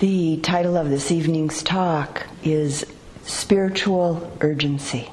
[0.00, 2.86] The title of this evening's talk is
[3.24, 5.10] Spiritual Urgency.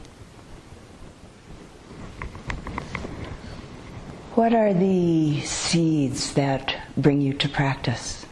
[4.36, 8.24] What are the seeds that bring you to practice?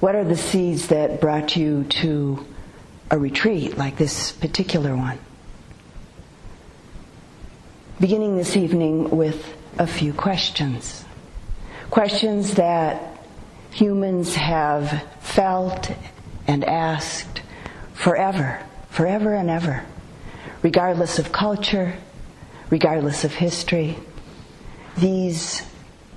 [0.00, 2.46] What are the seeds that brought you to
[3.10, 5.18] a retreat like this particular one?
[8.00, 11.04] Beginning this evening with a few questions.
[11.90, 13.15] Questions that
[13.70, 15.90] humans have felt
[16.46, 17.42] and asked
[17.94, 19.84] forever, forever and ever,
[20.62, 21.94] regardless of culture,
[22.70, 23.98] regardless of history.
[24.96, 25.62] These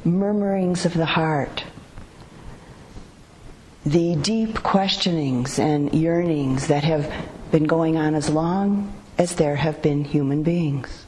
[0.04, 1.64] murmurings of the heart,
[3.86, 7.12] the deep questionings and yearnings that have
[7.52, 11.06] been going on as long as there have been human beings.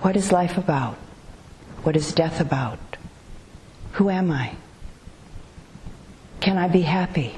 [0.00, 0.94] What is life about?
[1.84, 2.91] What is death about?
[3.92, 4.54] Who am I?
[6.40, 7.34] Can I be happy?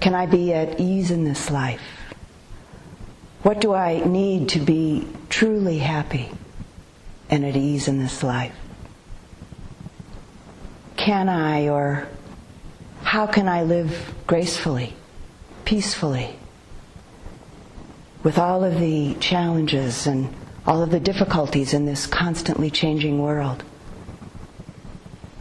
[0.00, 1.80] Can I be at ease in this life?
[3.42, 6.30] What do I need to be truly happy
[7.28, 8.54] and at ease in this life?
[10.96, 12.08] Can I or
[13.02, 14.94] how can I live gracefully,
[15.66, 16.36] peacefully,
[18.22, 20.34] with all of the challenges and
[20.66, 23.62] all of the difficulties in this constantly changing world?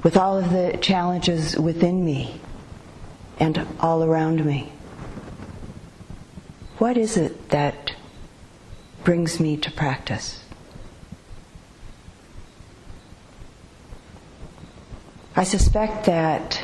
[0.03, 2.39] With all of the challenges within me
[3.39, 4.71] and all around me.
[6.77, 7.93] What is it that
[9.03, 10.43] brings me to practice?
[15.35, 16.63] I suspect that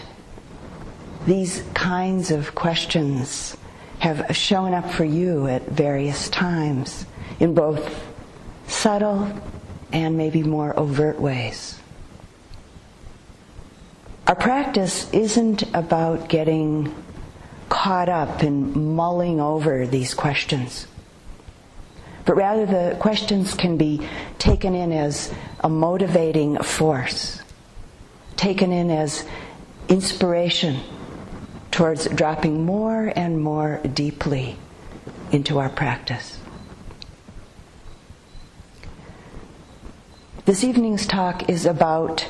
[1.26, 3.58] these kinds of questions
[4.00, 7.06] have shown up for you at various times
[7.40, 8.06] in both
[8.68, 9.32] subtle
[9.92, 11.80] and maybe more overt ways.
[14.30, 16.94] Our practice isn't about getting
[17.68, 20.86] caught up in mulling over these questions,
[22.26, 24.08] but rather the questions can be
[24.38, 27.42] taken in as a motivating force,
[28.36, 29.26] taken in as
[29.88, 30.80] inspiration
[31.72, 34.58] towards dropping more and more deeply
[35.32, 36.38] into our practice.
[40.46, 42.28] This evening's talk is about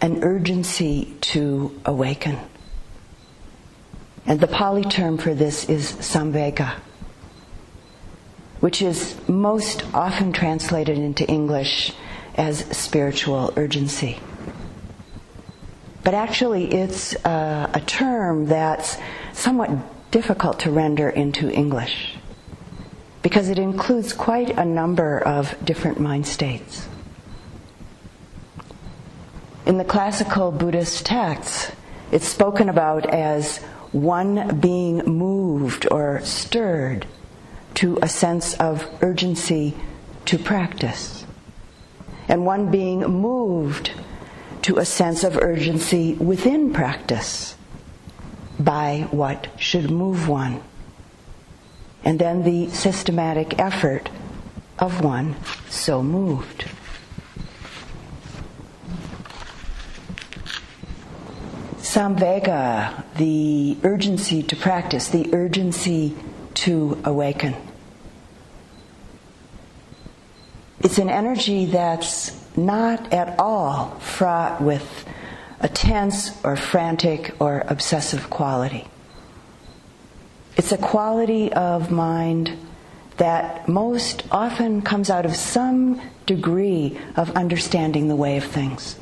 [0.00, 2.38] an urgency to awaken.
[4.26, 6.74] And the Pali term for this is samvega,
[8.60, 11.92] which is most often translated into English
[12.34, 14.18] as spiritual urgency.
[16.02, 18.98] But actually, it's uh, a term that's
[19.32, 19.70] somewhat
[20.10, 22.14] difficult to render into English
[23.22, 26.86] because it includes quite a number of different mind states.
[29.66, 31.72] In the classical Buddhist texts,
[32.12, 33.58] it's spoken about as
[33.90, 37.04] one being moved or stirred
[37.74, 39.74] to a sense of urgency
[40.26, 41.26] to practice,
[42.28, 43.90] and one being moved
[44.62, 47.56] to a sense of urgency within practice
[48.60, 50.62] by what should move one,
[52.04, 54.10] and then the systematic effort
[54.78, 55.34] of one
[55.68, 56.66] so moved.
[61.96, 66.14] Samvega, the urgency to practice, the urgency
[66.52, 67.56] to awaken.
[70.80, 75.06] It's an energy that's not at all fraught with
[75.60, 78.86] a tense or frantic or obsessive quality.
[80.58, 82.58] It's a quality of mind
[83.16, 88.96] that most often comes out of some degree of understanding the way of things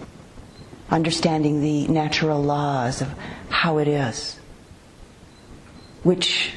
[0.91, 3.09] understanding the natural laws of
[3.49, 4.39] how it is,
[6.03, 6.53] which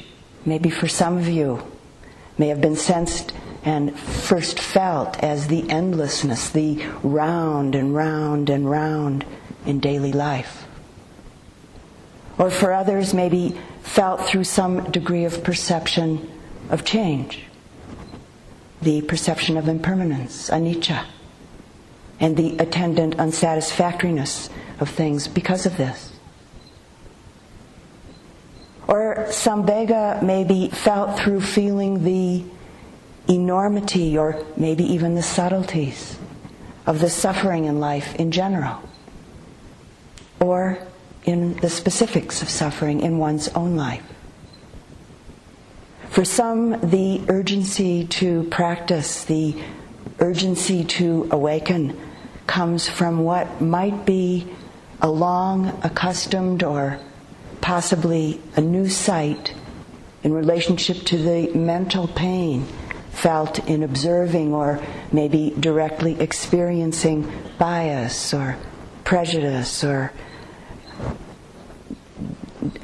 [0.46, 1.62] maybe for some of you
[2.38, 8.70] may have been sensed and first felt as the endlessness, the round and round and
[8.70, 9.26] round
[9.66, 10.68] in daily life.
[12.38, 16.30] Or for others, maybe felt through some degree of perception
[16.70, 17.44] of change,
[18.82, 21.04] the perception of impermanence, anicca
[22.20, 24.50] and the attendant unsatisfactoriness
[24.80, 26.14] of things because of this.
[28.88, 32.44] Or samvega may be felt through feeling the
[33.28, 36.18] enormity or maybe even the subtleties
[36.86, 38.82] of the suffering in life in general,
[40.40, 40.80] or
[41.26, 44.04] in the specifics of suffering in one's own life.
[46.10, 49.62] For some, the urgency to practice, the
[50.20, 52.00] urgency to awaken,
[52.48, 54.48] comes from what might be
[55.02, 57.00] a long accustomed or
[57.62, 59.54] possibly a new sight
[60.24, 62.66] in relationship to the mental pain
[63.12, 64.80] felt in observing or
[65.12, 68.58] maybe directly experiencing bias or
[69.04, 70.12] prejudice or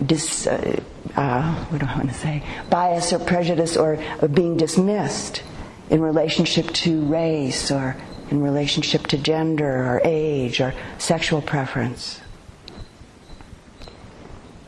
[0.05, 0.81] dis, uh,
[1.15, 2.43] uh, what do I want to say?
[2.69, 5.43] Bias or prejudice or, or being dismissed
[5.89, 7.95] in relationship to race or
[8.31, 12.21] in relationship to gender or age or sexual preference.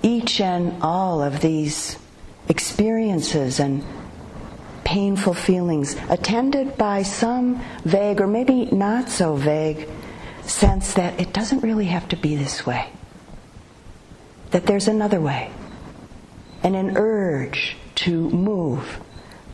[0.02, 1.98] Each and all of these
[2.48, 3.84] experiences and
[4.84, 9.90] painful feelings, attended by some vague or maybe not so vague
[10.44, 12.88] sense that it doesn't really have to be this way,
[14.52, 15.50] that there's another way,
[16.62, 19.00] and an urge to move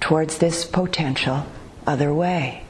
[0.01, 1.45] towards this potential
[1.87, 2.63] other way.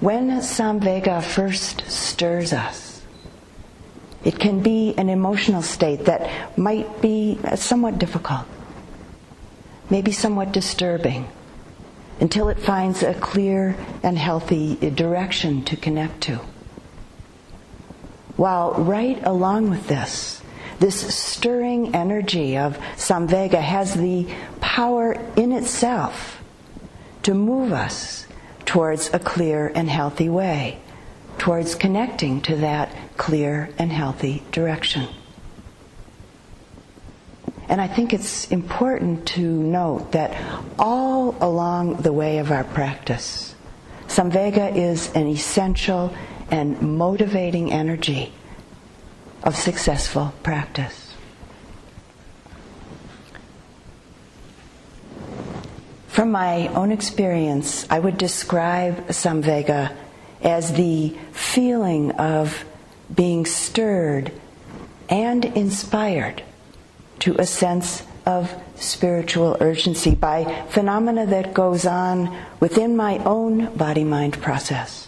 [0.00, 3.02] When Samvega first stirs us,
[4.24, 8.46] it can be an emotional state that might be uh, somewhat difficult,
[9.90, 11.26] maybe somewhat disturbing,
[12.20, 16.38] until it finds a clear and healthy uh, direction to connect to.
[18.36, 20.40] While right along with this,
[20.78, 24.28] this stirring energy of Samvega has the
[24.60, 26.40] power in itself
[27.24, 28.27] to move us
[28.68, 30.78] towards a clear and healthy way,
[31.38, 35.08] towards connecting to that clear and healthy direction.
[37.66, 40.36] And I think it's important to note that
[40.78, 43.54] all along the way of our practice,
[44.06, 46.14] Samvega is an essential
[46.50, 48.34] and motivating energy
[49.44, 51.07] of successful practice.
[56.18, 59.94] From my own experience, I would describe Samvega
[60.42, 62.64] as the feeling of
[63.14, 64.32] being stirred
[65.08, 66.42] and inspired
[67.20, 74.02] to a sense of spiritual urgency by phenomena that goes on within my own body
[74.02, 75.06] mind process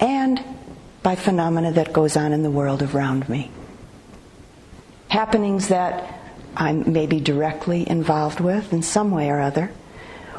[0.00, 0.42] and
[1.04, 3.52] by phenomena that goes on in the world around me.
[5.10, 6.18] Happenings that
[6.56, 9.70] I'm maybe directly involved with in some way or other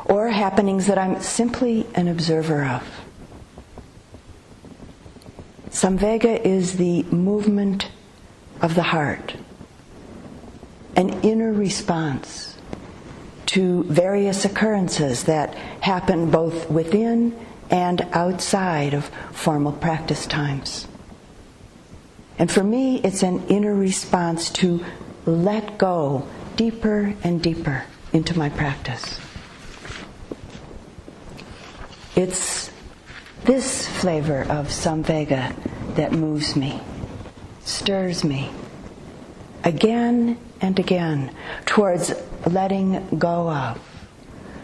[0.06, 2.84] or happenings that I'm simply an observer of.
[5.69, 7.90] Samvega is the movement
[8.62, 9.36] of the heart,
[10.96, 12.57] an inner response
[13.48, 17.38] to various occurrences that happen both within
[17.69, 20.88] and outside of formal practice times.
[22.38, 24.84] And for me, it's an inner response to
[25.25, 29.19] let go deeper and deeper into my practice.
[32.15, 32.71] It's
[33.44, 35.53] this flavor of Samvega
[35.95, 36.79] that moves me,
[37.65, 38.50] stirs me
[39.65, 41.35] again and again
[41.65, 42.13] towards
[42.50, 43.81] letting go of,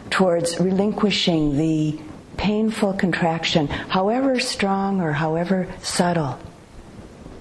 [0.10, 2.00] towards relinquishing the
[2.38, 6.40] painful contraction, however strong or however subtle,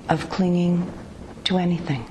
[0.08, 0.92] of clinging
[1.44, 2.04] to anything.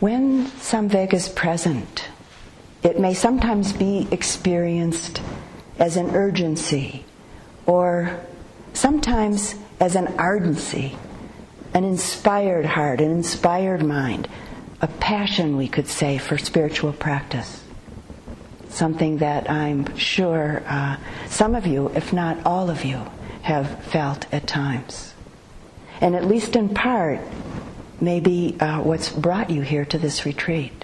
[0.00, 2.08] When Samvega is present,
[2.82, 5.22] it may sometimes be experienced
[5.78, 7.04] as an urgency
[7.66, 8.20] or
[8.72, 10.96] sometimes as an ardency,
[11.74, 14.28] an inspired heart, an inspired mind,
[14.80, 17.62] a passion, we could say, for spiritual practice.
[18.68, 20.96] Something that I'm sure uh,
[21.28, 23.00] some of you, if not all of you,
[23.42, 25.14] have felt at times.
[26.00, 27.20] And at least in part,
[28.00, 30.75] maybe uh, what's brought you here to this retreat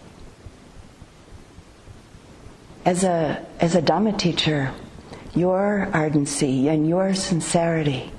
[2.84, 4.72] as a, as a Dhamma teacher,
[5.34, 8.12] your ardency and your sincerity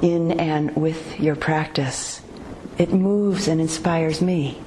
[0.00, 2.20] in and with your practice,
[2.78, 4.58] it moves and inspires me.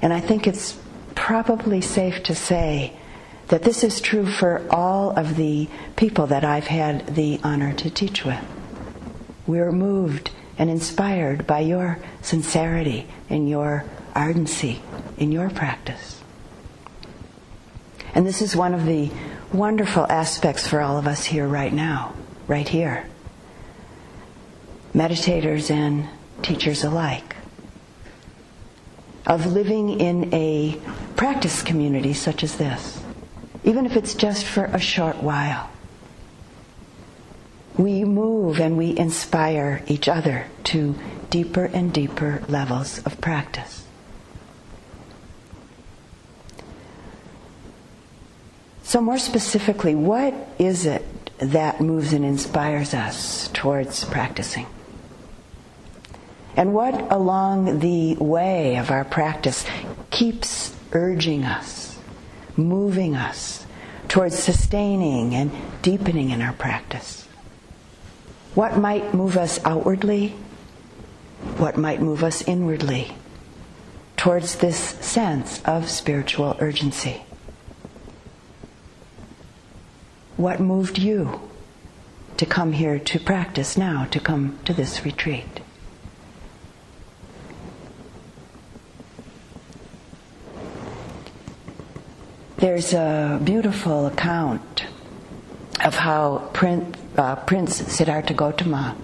[0.00, 0.78] And I think it's
[1.14, 2.92] probably safe to say
[3.48, 7.90] that this is true for all of the people that I've had the honor to
[7.90, 8.42] teach with.
[9.46, 14.82] We're moved and inspired by your sincerity and your ardency
[15.18, 16.21] in your practice.
[18.14, 19.10] And this is one of the
[19.52, 22.14] wonderful aspects for all of us here right now,
[22.46, 23.06] right here.
[24.94, 26.08] Meditators and
[26.42, 27.36] teachers alike.
[29.26, 30.78] Of living in a
[31.16, 33.00] practice community such as this,
[33.64, 35.70] even if it's just for a short while.
[37.78, 40.94] We move and we inspire each other to
[41.30, 43.81] deeper and deeper levels of practice.
[48.92, 51.02] So, more specifically, what is it
[51.38, 54.66] that moves and inspires us towards practicing?
[56.58, 59.64] And what along the way of our practice
[60.10, 61.98] keeps urging us,
[62.54, 63.64] moving us
[64.08, 67.26] towards sustaining and deepening in our practice?
[68.54, 70.34] What might move us outwardly?
[71.56, 73.16] What might move us inwardly
[74.18, 77.22] towards this sense of spiritual urgency?
[80.36, 81.40] What moved you
[82.38, 85.60] to come here to practice now, to come to this retreat?
[92.56, 94.84] There's a beautiful account
[95.84, 98.96] of how Prince, uh, Prince Siddhartha Gautama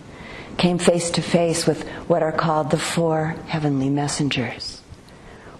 [0.56, 4.80] came face to face with what are called the four heavenly messengers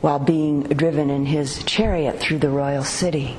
[0.01, 3.37] while being driven in his chariot through the royal city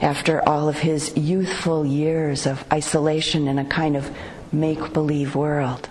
[0.00, 4.10] after all of his youthful years of isolation in a kind of
[4.52, 5.88] make believe world.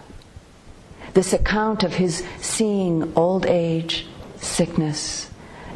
[1.14, 4.06] This account of his seeing old age,
[4.38, 5.30] sickness,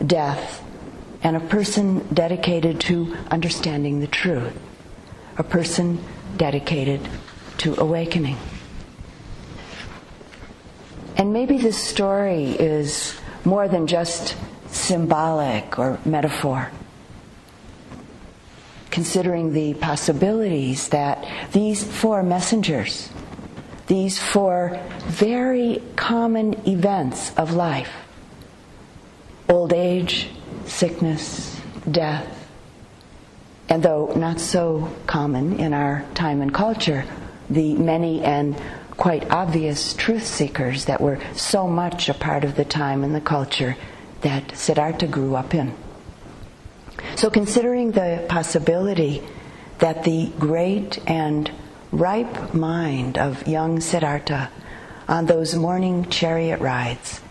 [0.05, 0.63] death,
[1.23, 4.53] and a person dedicated to understanding the truth,
[5.37, 6.03] a person
[6.37, 7.01] dedicated
[7.57, 8.37] to awakening.
[11.17, 16.71] And maybe this story is more than just symbolic or metaphor.
[18.91, 23.09] Considering the possibilities that these four messengers,
[23.87, 27.91] these four very common events of life,
[29.47, 30.29] old age,
[30.65, 32.47] sickness, death,
[33.67, 37.05] and though not so common in our time and culture,
[37.49, 38.59] the many and
[38.97, 43.21] quite obvious truth seekers that were so much a part of the time and the
[43.21, 43.77] culture
[44.21, 45.73] that Siddhartha grew up in.
[47.15, 49.23] So, considering the possibility
[49.79, 51.51] that the great and
[51.91, 54.49] ripe mind of young Siddhartha
[55.07, 57.21] on those morning chariot rides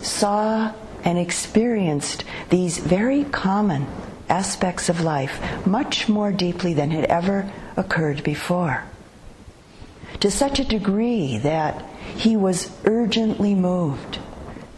[0.00, 3.86] saw and experienced these very common
[4.28, 8.84] aspects of life much more deeply than had ever occurred before.
[10.20, 11.84] To such a degree that
[12.16, 14.18] he was urgently moved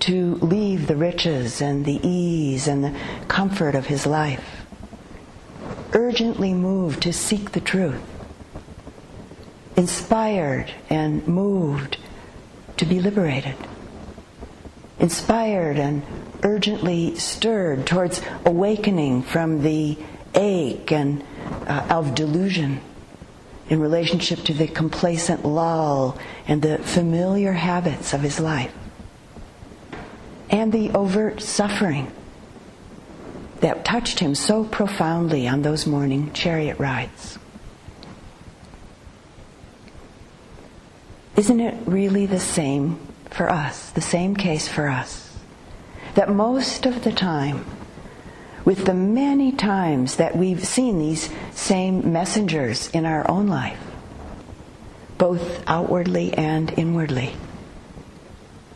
[0.00, 2.98] to leave the riches and the ease and the
[3.28, 4.66] comfort of his life.
[5.92, 8.02] Urgently moved to seek the truth.
[9.76, 11.98] Inspired and moved
[12.76, 13.56] to be liberated
[14.98, 16.02] inspired and
[16.42, 19.96] urgently stirred towards awakening from the
[20.34, 21.22] ache and
[21.66, 22.80] uh, of delusion
[23.68, 28.72] in relationship to the complacent lull and the familiar habits of his life
[30.50, 32.10] and the overt suffering
[33.60, 37.38] that touched him so profoundly on those morning chariot rides.
[41.36, 42.98] Isn't it really the same
[43.36, 45.36] for us, the same case for us.
[46.14, 47.66] That most of the time,
[48.64, 53.78] with the many times that we've seen these same messengers in our own life,
[55.18, 57.34] both outwardly and inwardly,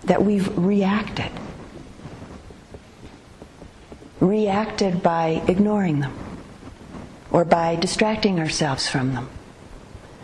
[0.04, 1.30] that we've reacted.
[4.20, 6.16] Reacted by ignoring them
[7.30, 9.28] or by distracting ourselves from them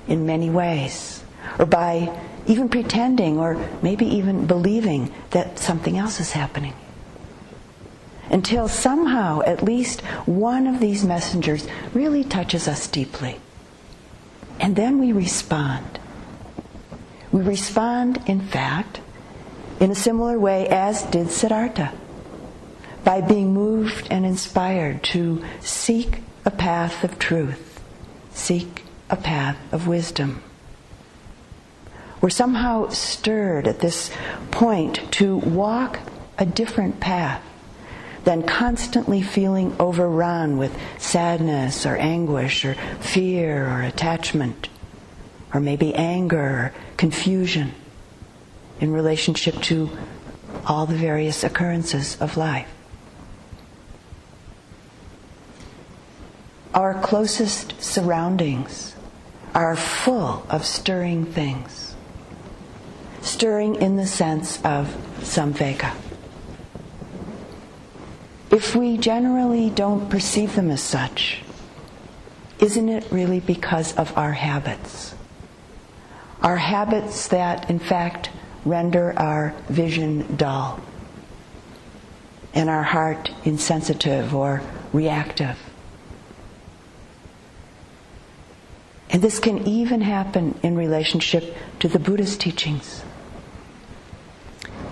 [0.06, 1.22] in many ways
[1.58, 6.74] or by even pretending or maybe even believing that something else is happening.
[8.30, 13.40] Until somehow at least one of these messengers really touches us deeply.
[14.58, 15.98] And then we respond.
[17.30, 19.00] We respond, in fact,
[19.78, 21.92] in a similar way as did Siddhartha,
[23.06, 27.80] by being moved and inspired to seek a path of truth,
[28.32, 30.42] seek a path of wisdom.
[32.20, 34.10] We're somehow stirred at this
[34.50, 36.00] point to walk
[36.36, 37.40] a different path
[38.24, 44.68] than constantly feeling overrun with sadness or anguish or fear or attachment
[45.54, 47.72] or maybe anger or confusion
[48.80, 49.96] in relationship to
[50.66, 52.72] all the various occurrences of life.
[56.76, 58.94] Our closest surroundings
[59.52, 61.86] are full of stirring things
[63.26, 64.86] stirring in the sense of
[65.20, 65.92] samvega.
[68.50, 71.42] If we generally don't perceive them as such,
[72.60, 75.14] isn't it really because of our habits?
[76.40, 78.30] Our habits that, in fact,
[78.64, 80.80] render our vision dull
[82.54, 85.58] and our heart insensitive or reactive.
[89.16, 93.02] And this can even happen in relationship to the Buddhist teachings.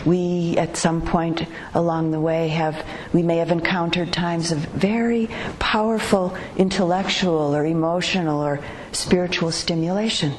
[0.07, 5.29] We, at some point along the way, have we may have encountered times of very
[5.59, 8.61] powerful intellectual or emotional or
[8.93, 10.33] spiritual stimulation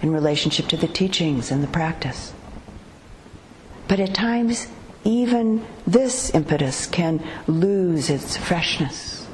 [0.00, 2.32] in relationship to the teachings and the practice.
[3.88, 4.68] But at times,
[5.02, 9.26] even this impetus can lose its freshness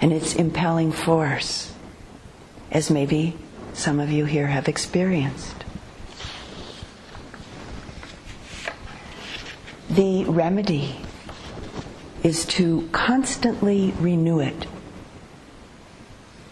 [0.00, 1.74] and its impelling force,
[2.70, 3.36] as maybe
[3.72, 5.64] some of you here have experienced.
[9.90, 11.00] The remedy
[12.22, 14.66] is to constantly renew it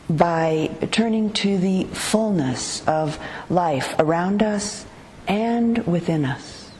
[0.09, 3.18] by turning to the fullness of
[3.49, 4.87] life around us
[5.26, 6.71] and within us,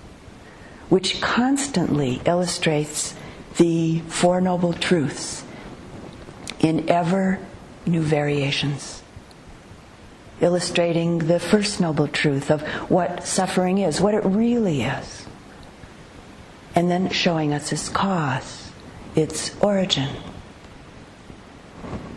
[0.89, 3.15] which constantly illustrates
[3.57, 5.45] the Four Noble Truths
[6.61, 7.39] in ever
[7.87, 9.03] new variations,
[10.45, 12.61] illustrating the First Noble Truth of
[12.91, 15.25] what suffering is, what it really is,
[16.75, 18.71] and then showing us its cause,
[19.17, 20.11] its origin.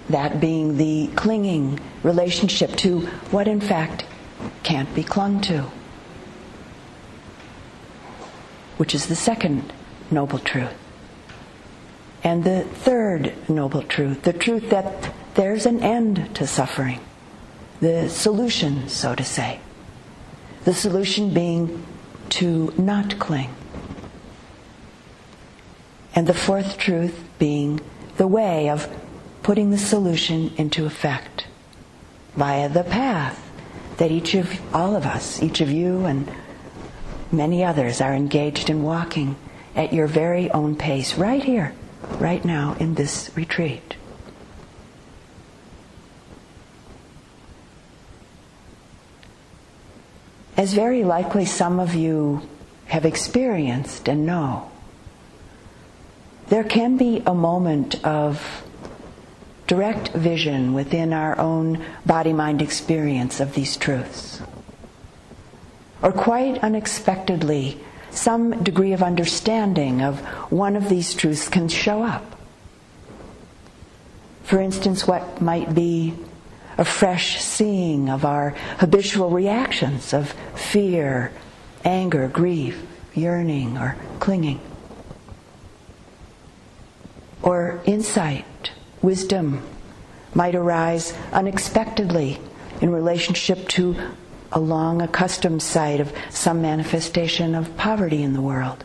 [0.09, 2.99] That being the clinging relationship to
[3.31, 4.03] what in fact
[4.63, 5.63] can't be clung to,
[8.75, 9.71] which is the second
[10.11, 10.73] noble truth.
[12.25, 16.99] And the third noble truth, the truth that there's an end to suffering,
[17.79, 19.59] the solution, so to say.
[20.63, 21.85] The solution being
[22.29, 23.53] to not cling.
[26.15, 27.79] And the fourth truth being
[28.17, 28.89] the way of
[29.43, 31.47] putting the solution into effect
[32.35, 33.43] via the path
[33.97, 36.29] that each of all of us, each of you and
[37.31, 39.35] many others are engaged in walking
[39.75, 41.73] at your very own pace right here
[42.19, 43.96] right now in this retreat.
[50.57, 52.41] As very likely some of you
[52.87, 54.71] have experienced and know,
[56.49, 58.63] there can be a moment of
[59.67, 64.41] direct vision within our own body mind experience of these truths.
[66.01, 70.19] Or quite unexpectedly, some degree of understanding of
[70.51, 72.35] one of these truths can show up.
[74.43, 76.15] For instance, what might be
[76.77, 81.31] a fresh seeing of our habitual reactions of fear,
[81.83, 84.59] anger, grief, yearning, or clinging.
[87.41, 89.63] Or insight, wisdom
[90.33, 92.39] might arise unexpectedly
[92.81, 93.95] in relationship to
[94.51, 98.83] a long accustomed sight of some manifestation of poverty in the world,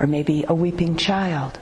[0.00, 1.58] or maybe a weeping child,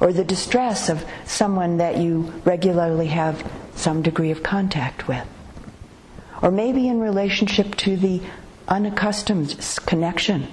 [0.00, 5.26] or the distress of someone that you regularly have some degree of contact with,
[6.42, 8.20] or maybe in relationship to the
[8.68, 9.56] unaccustomed
[9.86, 10.46] connection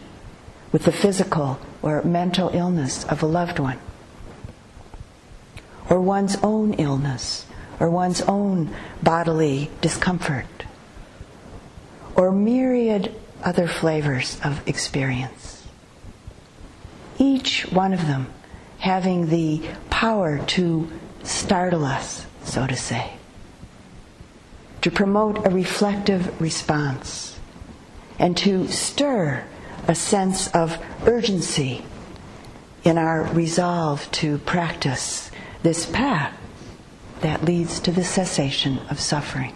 [0.71, 3.79] with the physical or mental illness of a loved one,
[5.89, 7.45] or one's own illness,
[7.79, 10.45] or one's own bodily discomfort.
[12.15, 15.67] Or myriad other flavors of experience.
[17.19, 18.27] Each one of them
[18.86, 20.88] having the power to
[21.24, 23.13] startle us, so to say,
[24.80, 27.39] to promote a reflective response,
[28.19, 29.43] and to stir
[29.88, 31.84] a sense of urgency
[32.84, 35.32] in our resolve to practice
[35.63, 36.38] this path
[37.21, 39.52] that leads to the cessation of suffering.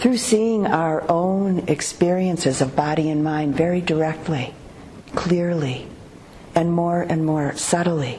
[0.00, 4.54] Through seeing our own experiences of body and mind very directly,
[5.14, 5.86] clearly,
[6.54, 8.18] and more and more subtly,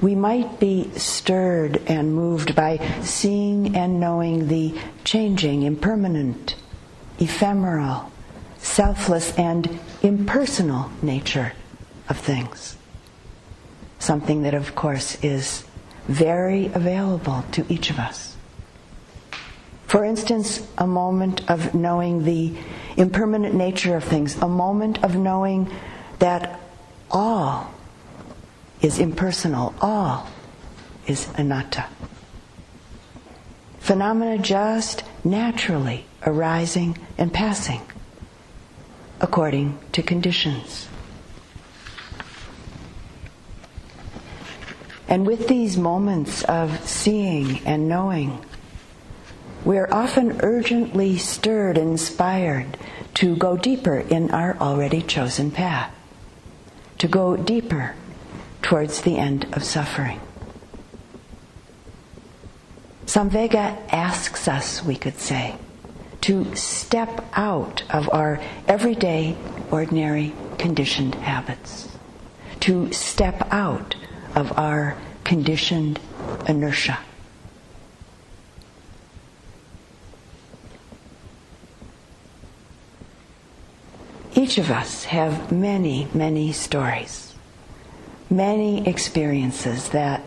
[0.00, 6.54] we might be stirred and moved by seeing and knowing the changing, impermanent,
[7.18, 8.12] ephemeral,
[8.58, 11.52] selfless, and impersonal nature
[12.08, 12.76] of things.
[13.98, 15.64] Something that, of course, is
[16.06, 18.33] very available to each of us.
[19.94, 22.52] For instance, a moment of knowing the
[22.96, 25.70] impermanent nature of things, a moment of knowing
[26.18, 26.58] that
[27.12, 27.72] all
[28.82, 30.28] is impersonal, all
[31.06, 31.86] is anatta.
[33.78, 37.82] Phenomena just naturally arising and passing
[39.20, 40.88] according to conditions.
[45.06, 48.44] And with these moments of seeing and knowing,
[49.64, 52.76] we are often urgently stirred inspired
[53.14, 55.94] to go deeper in our already chosen path,
[56.98, 57.94] to go deeper
[58.60, 60.20] towards the end of suffering.
[63.06, 65.56] Samvega asks us, we could say,
[66.22, 69.36] to step out of our everyday,
[69.70, 71.88] ordinary, conditioned habits,
[72.60, 73.94] to step out
[74.34, 76.00] of our conditioned
[76.48, 76.98] inertia.
[84.36, 87.34] Each of us have many, many stories,
[88.28, 90.22] many experiences that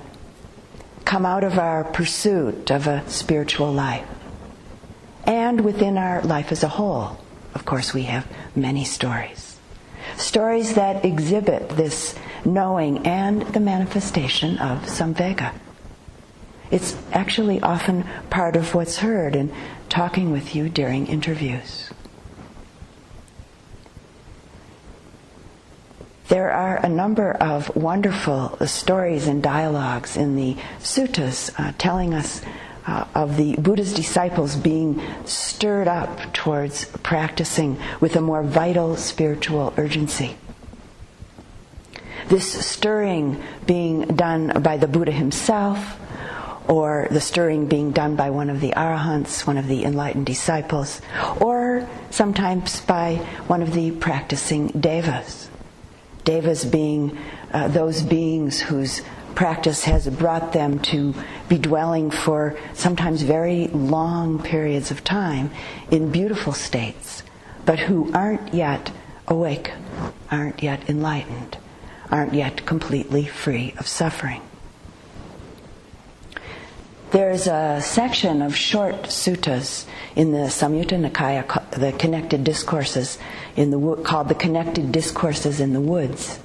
[1.04, 4.08] come out of our pursuit of a spiritual life.
[5.26, 7.18] And within our life as a whole,
[7.54, 9.60] of course, we have many stories.
[10.16, 12.16] Stories that exhibit this
[12.46, 15.54] knowing and the manifestation of samvega.
[16.72, 19.54] It's actually often part of what's heard in
[19.90, 21.90] talking with you during interviews.
[26.30, 32.42] There are a number of wonderful stories and dialogues in the suttas uh, telling us
[32.86, 39.74] uh, of the Buddha's disciples being stirred up towards practicing with a more vital spiritual
[39.78, 40.36] urgency.
[42.28, 45.98] This stirring being done by the Buddha himself,
[46.68, 51.02] or the stirring being done by one of the arahants, one of the enlightened disciples,
[51.40, 53.16] or sometimes by
[53.48, 55.47] one of the practicing devas.
[56.28, 57.18] Devas being
[57.54, 59.02] uh, those beings whose
[59.34, 61.16] practice has brought them to
[61.48, 65.50] be dwelling for sometimes very long periods of time
[65.90, 67.24] in beautiful states,
[67.66, 68.92] but who aren't yet
[69.30, 69.72] awake,
[70.30, 71.58] aren't yet enlightened,
[72.12, 74.42] aren't yet completely free of suffering.
[77.12, 79.86] There's a section of short suttas
[80.18, 83.18] in the Samyutta Nikaya, the connected discourses
[83.56, 86.36] in the called the connected discourses in the woods,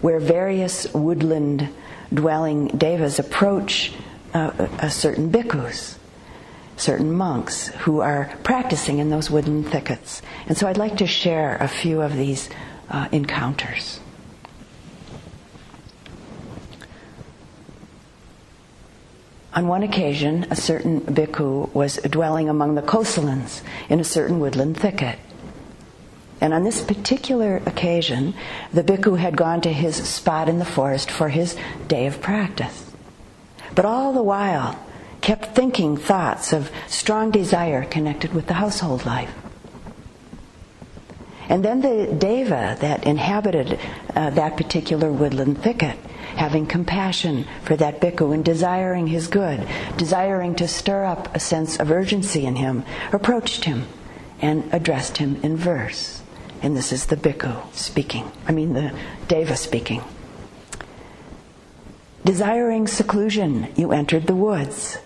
[0.00, 1.68] where various woodland
[2.12, 3.92] dwelling devas approach
[4.32, 5.98] uh, a certain bhikkhus,
[6.78, 10.22] certain monks who are practicing in those wooden thickets.
[10.46, 12.48] And so I'd like to share a few of these
[12.88, 14.00] uh, encounters.
[19.56, 24.76] On one occasion, a certain bhikkhu was dwelling among the Kosalans in a certain woodland
[24.76, 25.18] thicket.
[26.42, 28.34] And on this particular occasion,
[28.74, 31.56] the bhikkhu had gone to his spot in the forest for his
[31.88, 32.92] day of practice.
[33.74, 34.78] But all the while,
[35.22, 39.34] kept thinking thoughts of strong desire connected with the household life.
[41.48, 43.78] And then the deva that inhabited
[44.14, 45.98] uh, that particular woodland thicket
[46.36, 51.78] having compassion for that bhikkhu and desiring his good, desiring to stir up a sense
[51.78, 53.86] of urgency in him, approached him
[54.40, 56.22] and addressed him in verse.
[56.62, 58.94] And this is the bhikkhu speaking, I mean the
[59.28, 60.02] deva speaking.
[62.24, 64.98] Desiring seclusion, you entered the woods,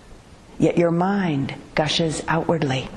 [0.58, 2.88] yet your mind gushes outwardly.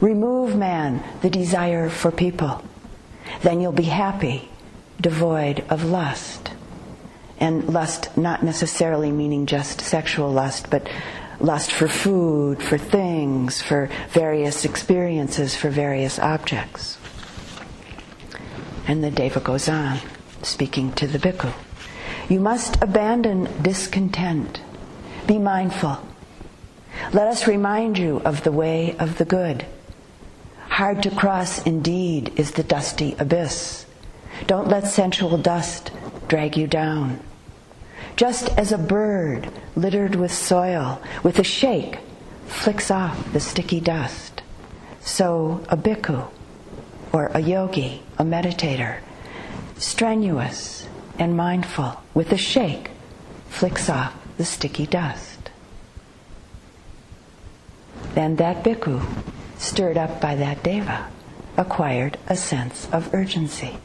[0.00, 2.64] Remove, man, the desire for people.
[3.42, 4.48] Then you'll be happy,
[5.00, 6.43] devoid of lust
[7.44, 10.88] and lust not necessarily meaning just sexual lust, but
[11.40, 16.96] lust for food, for things, for various experiences, for various objects.
[18.88, 19.98] And the Deva goes on,
[20.42, 21.52] speaking to the bhikkhu.
[22.30, 24.62] You must abandon discontent.
[25.26, 25.98] Be mindful.
[27.12, 29.66] Let us remind you of the way of the good.
[30.70, 33.84] Hard to cross indeed is the dusty abyss.
[34.46, 35.90] Don't let sensual dust
[36.26, 37.20] drag you down.
[38.16, 41.98] Just as a bird littered with soil, with a shake,
[42.46, 44.42] flicks off the sticky dust,
[45.00, 46.28] so a bhikkhu,
[47.12, 49.00] or a yogi, a meditator,
[49.76, 50.86] strenuous
[51.18, 52.90] and mindful, with a shake,
[53.48, 55.50] flicks off the sticky dust.
[58.14, 59.04] Then that bhikkhu,
[59.58, 61.08] stirred up by that deva,
[61.56, 63.78] acquired a sense of urgency.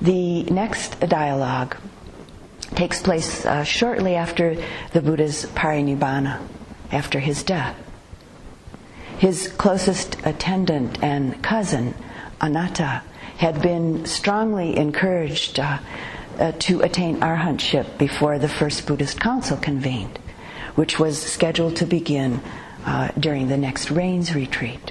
[0.00, 1.76] The next dialogue
[2.74, 4.56] takes place uh, shortly after
[4.92, 6.40] the Buddha's parinibbana,
[6.92, 7.76] after his death.
[9.18, 11.94] His closest attendant and cousin,
[12.40, 13.02] Ananda,
[13.38, 15.78] had been strongly encouraged uh,
[16.38, 20.18] uh, to attain arhantship before the first Buddhist council convened,
[20.76, 22.40] which was scheduled to begin
[22.86, 24.87] uh, during the next rains retreat.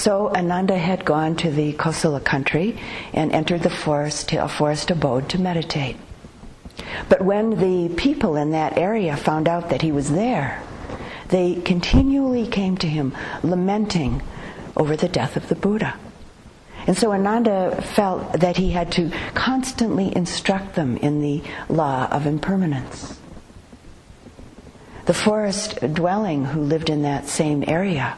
[0.00, 2.78] So Ananda had gone to the Kosala country
[3.12, 5.98] and entered the forest, a forest abode to meditate.
[7.10, 10.62] But when the people in that area found out that he was there,
[11.28, 14.22] they continually came to him lamenting
[14.74, 15.98] over the death of the Buddha.
[16.86, 22.26] And so Ananda felt that he had to constantly instruct them in the law of
[22.26, 23.20] impermanence.
[25.04, 28.16] The forest dwelling who lived in that same area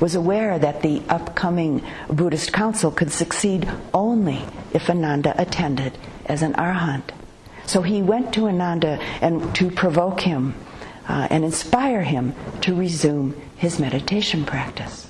[0.00, 6.52] was aware that the upcoming Buddhist council could succeed only if Ananda attended as an
[6.54, 7.10] arahant.
[7.66, 10.54] So he went to Ananda and to provoke him
[11.08, 15.08] uh, and inspire him to resume his meditation practice.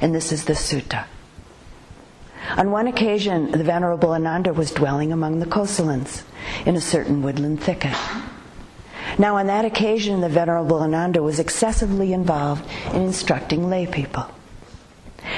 [0.00, 1.04] And this is the sutta.
[2.56, 6.22] On one occasion, the Venerable Ananda was dwelling among the Kosalans
[6.66, 7.96] in a certain woodland thicket.
[9.22, 14.26] Now, on that occasion, the Venerable Ananda was excessively involved in instructing lay people.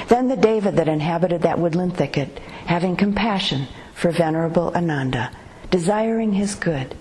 [0.09, 5.31] Then the Deva that inhabited that woodland thicket, having compassion for Venerable Ananda,
[5.71, 6.97] desiring his good,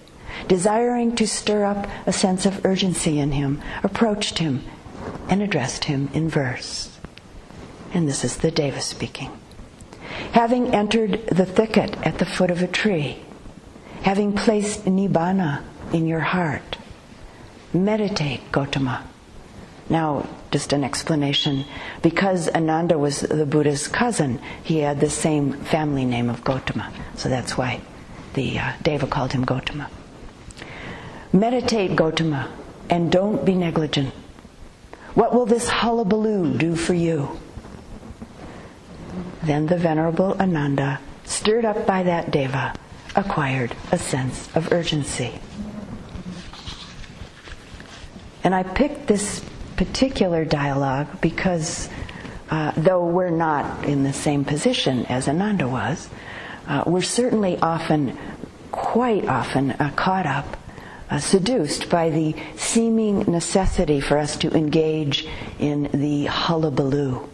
[0.50, 4.62] desiring to stir up a sense of urgency in him, approached him
[5.30, 7.00] and addressed him in verse.
[7.94, 9.32] And this is the Deva speaking.
[10.34, 13.20] Having entered the thicket at the foot of a tree,
[14.02, 16.78] having placed Nibbana in your heart,
[17.74, 19.04] meditate, Gotama.
[19.90, 21.66] Now, just an explanation.
[22.02, 26.92] Because Ananda was the Buddha's cousin, he had the same family name of Gotama.
[27.16, 27.82] So that's why
[28.34, 29.90] the uh, Deva called him Gotama.
[31.32, 32.50] Meditate, Gotama,
[32.90, 34.14] and don't be negligent.
[35.16, 37.40] What will this hullabaloo do for you?
[39.44, 42.74] Then the Venerable Ananda, stirred up by that Deva,
[43.16, 45.40] acquired a sense of urgency.
[48.44, 49.44] And I picked this
[49.78, 51.90] particular dialogue because
[52.50, 56.10] uh, though we're not in the same position as Ananda was,
[56.68, 58.18] uh, we're certainly often,
[58.72, 60.58] quite often, uh, caught up,
[61.10, 65.28] uh, seduced by the seeming necessity for us to engage
[65.60, 67.30] in the hullabaloo,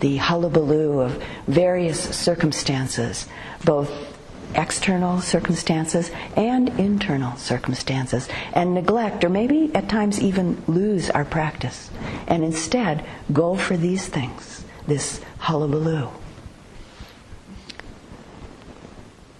[0.00, 3.26] the hullabaloo of various circumstances,
[3.64, 4.09] both
[4.54, 11.90] external circumstances and internal circumstances and neglect or maybe at times even lose our practice
[12.26, 16.08] and instead go for these things, this hullabaloo.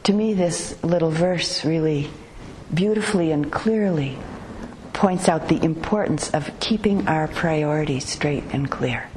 [0.04, 2.10] To me, this little verse really
[2.72, 4.18] beautifully and clearly
[4.92, 9.08] points out the importance of keeping our priorities straight and clear.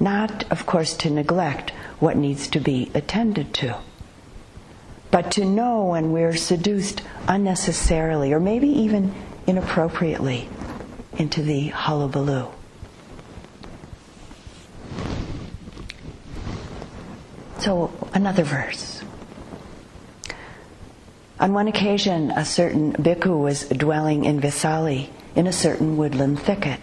[0.00, 3.78] Not, of course, to neglect what needs to be attended to,
[5.10, 9.14] but to know when we're seduced unnecessarily or maybe even
[9.46, 10.48] inappropriately
[11.16, 12.48] into the hullabaloo.
[17.58, 19.02] So, another verse.
[21.40, 26.80] On one occasion, a certain bhikkhu was dwelling in Vesali in a certain woodland thicket.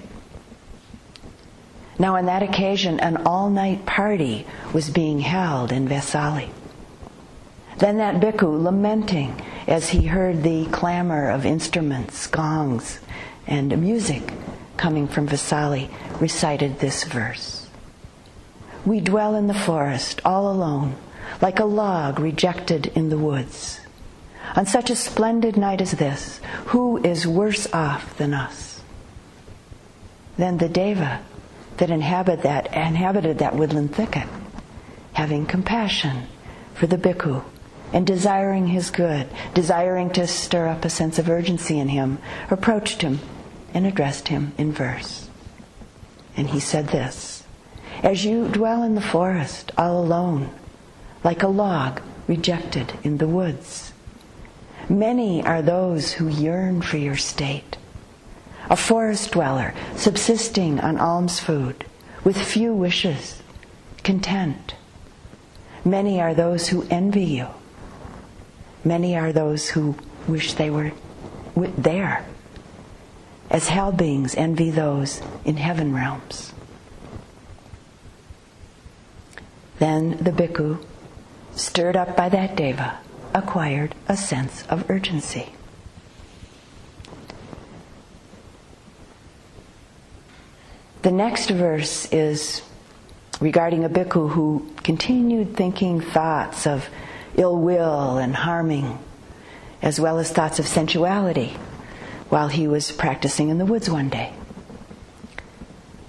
[1.98, 6.50] Now, on that occasion, an all night party was being held in Vesali.
[7.78, 13.00] Then that bhikkhu, lamenting as he heard the clamor of instruments, gongs,
[13.48, 14.32] and music
[14.78, 15.90] coming from Vesali
[16.22, 17.68] recited this verse
[18.86, 20.96] We dwell in the forest, all alone,
[21.42, 23.82] like a log rejected in the woods.
[24.56, 28.82] On such a splendid night as this, who is worse off than us?
[30.38, 31.22] Then the Deva
[31.78, 34.30] that inhabit that, inhabited that woodland thicket,
[35.14, 36.28] having compassion
[36.74, 37.44] for the bhikkhu
[37.96, 42.20] and desiring his good, desiring to stir up a sense of urgency in him,
[42.52, 43.22] approached him
[43.74, 45.30] and addressed him in verse.
[46.36, 47.46] And he said this
[48.04, 50.50] As you dwell in the forest all alone,
[51.24, 53.94] like a log rejected in the woods,
[54.90, 57.78] Many are those who yearn for your state.
[58.70, 61.86] A forest dweller, subsisting on alms food,
[62.26, 63.42] with few wishes,
[64.04, 64.76] content.
[65.86, 67.48] Many are those who envy you.
[68.86, 69.96] Many are those who
[70.28, 70.92] wish they were
[71.56, 72.24] there,
[73.50, 76.54] as hell beings envy those in heaven realms.
[79.80, 80.86] Then the bhikkhu,
[81.56, 83.00] stirred up by that deva,
[83.34, 85.52] acquired a sense of urgency.
[91.02, 92.62] The next verse is
[93.42, 96.88] regarding a bhikkhu who continued thinking thoughts of
[97.38, 99.00] ill will and harming,
[99.82, 101.56] as well as thoughts of sensuality,
[102.30, 104.34] while he was practicing in the woods one day.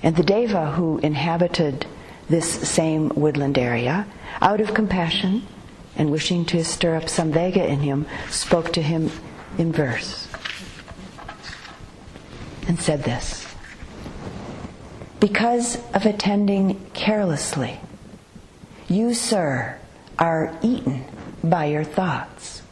[0.03, 1.87] And the deva who inhabited
[2.29, 4.07] this same woodland area,
[4.41, 5.47] out of compassion,
[5.97, 9.11] and wishing to stir up samvega in him, spoke to him
[9.59, 10.29] in verse
[12.69, 13.47] and said this
[15.21, 17.81] Because of attending carelessly
[18.89, 19.79] You, sir,
[20.19, 21.05] are eaten
[21.43, 22.63] by your thoughts.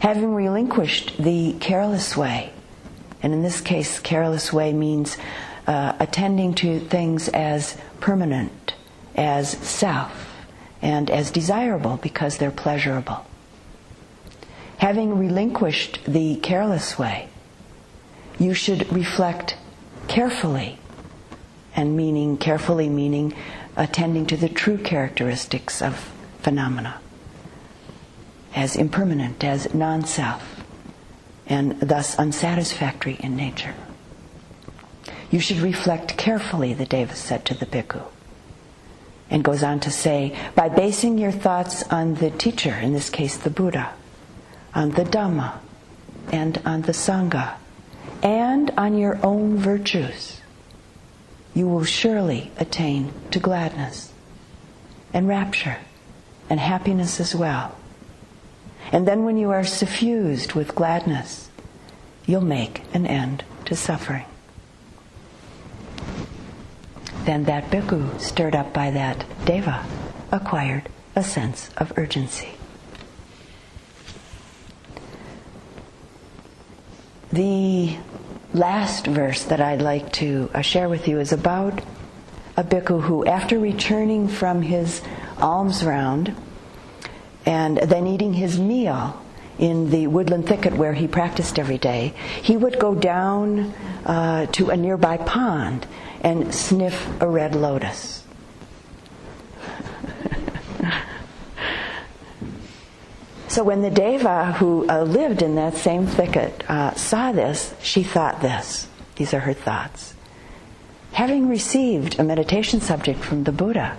[0.00, 2.52] Having relinquished the careless way,
[3.22, 5.18] and in this case, careless way means
[5.66, 8.74] uh, attending to things as permanent,
[9.14, 10.34] as self,
[10.80, 13.26] and as desirable because they're pleasurable.
[14.78, 17.28] Having relinquished the careless way,
[18.38, 19.56] you should reflect
[20.08, 20.78] carefully,
[21.76, 23.34] and meaning carefully meaning
[23.76, 26.10] attending to the true characteristics of
[26.40, 26.99] phenomena
[28.54, 30.64] as impermanent, as non self,
[31.46, 33.74] and thus unsatisfactory in nature.
[35.30, 38.02] You should reflect carefully, the Deva said to the bhikkhu.
[39.30, 43.36] And goes on to say, by basing your thoughts on the teacher, in this case
[43.36, 43.92] the Buddha,
[44.74, 45.58] on the Dhamma,
[46.32, 47.54] and on the Sangha,
[48.22, 50.40] and on your own virtues,
[51.54, 54.12] you will surely attain to gladness
[55.12, 55.78] and rapture
[56.48, 57.76] and happiness as well.
[58.92, 61.48] And then when you are suffused with gladness,
[62.26, 64.24] you'll make an end to suffering.
[67.24, 69.84] Then that bhikkhu, stirred up by that deva,
[70.32, 72.48] acquired a sense of urgency.
[77.32, 77.96] The
[78.52, 81.80] last verse that I'd like to uh, share with you is about
[82.56, 85.00] a bhikkhu who, after returning from his
[85.38, 86.34] alms round
[87.46, 89.20] and then eating his meal
[89.58, 93.74] in the woodland thicket where he practiced every day, he would go down
[94.06, 95.86] uh, to a nearby pond
[96.22, 98.24] and sniff a red lotus.
[103.48, 108.02] so when the deva who uh, lived in that same thicket uh, saw this, she
[108.02, 108.88] thought this.
[109.16, 110.14] These are her thoughts.
[111.12, 113.98] Having received a meditation subject from the Buddha,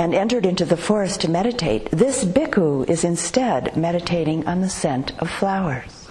[0.00, 5.12] and entered into the forest to meditate, this bhikkhu is instead meditating on the scent
[5.18, 6.08] of flowers.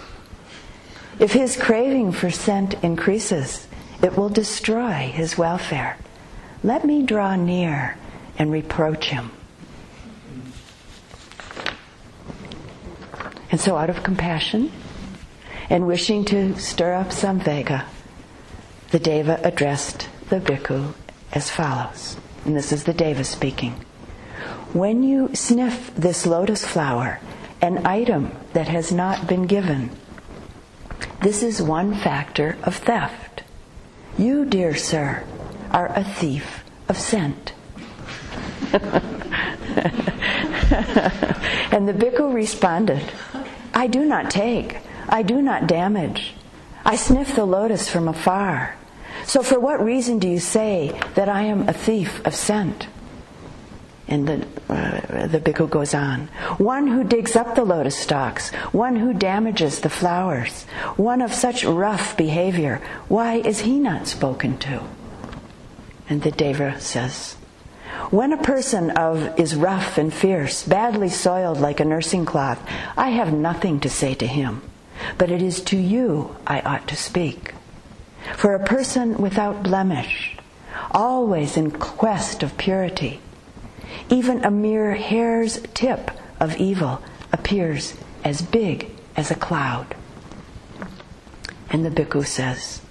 [1.18, 3.66] If his craving for scent increases,
[4.00, 5.98] it will destroy his welfare.
[6.62, 7.96] Let me draw near
[8.38, 9.32] and reproach him.
[13.50, 14.70] And so, out of compassion
[15.68, 17.86] and wishing to stir up samvega,
[18.92, 20.94] the Deva addressed the bhikkhu
[21.32, 22.19] as follows.
[22.44, 23.72] And this is the Deva speaking.
[24.72, 27.20] When you sniff this lotus flower,
[27.60, 29.90] an item that has not been given,
[31.22, 33.42] this is one factor of theft.
[34.16, 35.24] You, dear sir,
[35.70, 37.52] are a thief of scent.
[38.72, 38.82] and
[41.88, 43.02] the bhikkhu responded,
[43.74, 46.34] I do not take, I do not damage.
[46.84, 48.76] I sniff the lotus from afar.
[49.26, 52.88] So, for what reason do you say that I am a thief of scent?
[54.08, 56.26] And the, uh, the bhikkhu goes on.
[56.58, 60.64] One who digs up the lotus stalks, one who damages the flowers,
[60.96, 64.82] one of such rough behavior, why is he not spoken to?
[66.08, 67.36] And the Deva says,
[68.10, 72.60] when a person of is rough and fierce, badly soiled like a nursing cloth,
[72.96, 74.62] I have nothing to say to him,
[75.16, 77.54] but it is to you I ought to speak.
[78.36, 80.36] For a person without blemish,
[80.90, 83.20] always in quest of purity,
[84.08, 87.02] even a mere hair's tip of evil
[87.32, 89.94] appears as big as a cloud.
[91.70, 92.82] And the bhikkhu says,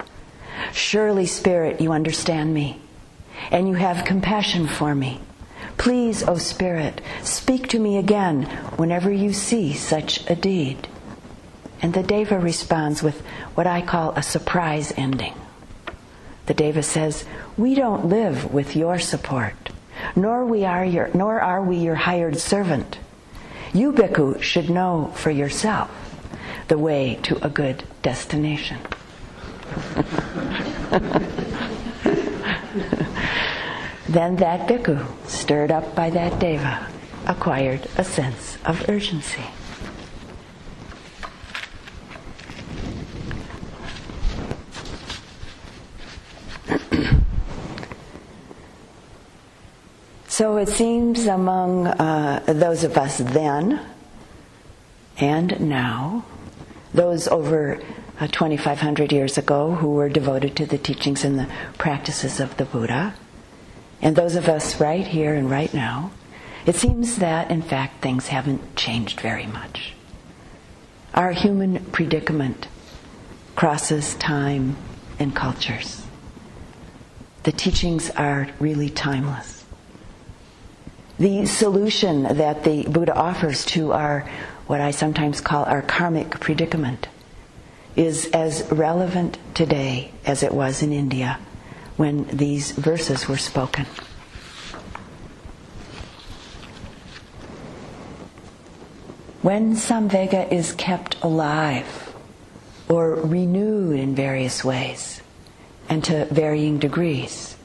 [0.71, 2.81] Surely, Spirit, you understand me,
[3.51, 5.21] and you have compassion for me.
[5.77, 8.43] Please, O Spirit, speak to me again
[8.75, 10.87] whenever you see such a deed.
[11.81, 13.21] And the Deva responds with
[13.55, 15.33] what I call a surprise ending.
[16.47, 17.25] The Deva says,
[17.57, 19.69] We don't live with your support,
[20.15, 22.97] nor, we are your, nor are we your hired servant.
[23.73, 25.89] You, Bhikkhu, should know for yourself
[26.67, 28.79] the way to a good destination.
[34.09, 36.87] then that Bhikkhu, stirred up by that Deva,
[37.27, 39.43] acquired a sense of urgency.
[50.29, 53.81] So it seems among uh, those of us then
[55.17, 56.23] and now,
[56.93, 57.81] those over
[58.21, 62.63] uh, 2,500 years ago who were devoted to the teachings and the practices of the
[62.63, 63.15] Buddha,
[64.01, 66.11] and those of us right here and right now,
[66.65, 69.93] it seems that in fact things haven't changed very much.
[71.13, 72.67] Our human predicament
[73.57, 74.77] crosses time
[75.19, 76.03] and cultures.
[77.43, 79.63] The teachings are really timeless.
[81.17, 84.29] The solution that the Buddha offers to our,
[84.67, 87.07] what I sometimes call our karmic predicament,
[87.95, 91.39] is as relevant today as it was in India
[91.97, 93.85] when these verses were spoken.
[99.41, 102.13] When Samvega is kept alive
[102.89, 105.21] or renewed in various ways
[105.89, 107.55] and to varying degrees,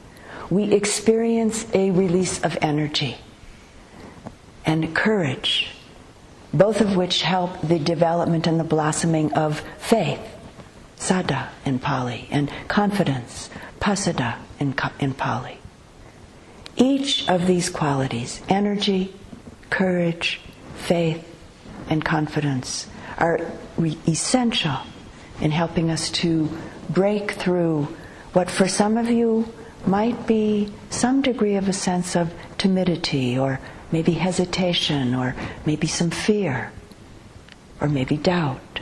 [0.51, 3.17] we experience a release of energy
[4.65, 5.69] and courage,
[6.53, 10.21] both of which help the development and the blossoming of faith,
[10.97, 15.59] saddha in Pali, and confidence, pasada in, in Pali.
[16.77, 19.15] Each of these qualities, energy,
[19.71, 20.41] courage,
[20.77, 21.25] faith,
[21.89, 23.41] and confidence are
[23.77, 24.79] re- essential
[25.41, 26.49] in helping us to
[26.89, 27.89] break through
[28.35, 29.49] what for some of you
[29.87, 33.61] might be some degree of a sense of timidity or
[33.93, 36.73] maybe hesitation or maybe some fear
[37.81, 38.81] or maybe doubt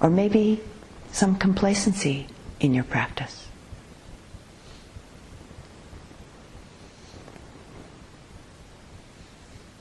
[0.00, 0.60] or maybe
[1.12, 2.26] some complacency
[2.58, 3.46] in your practice.